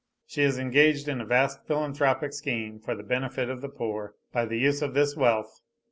[0.25, 4.45] She is engaged in a vast philanthropic scheme for the benefit of the poor, by
[4.45, 5.61] the use of this wealth.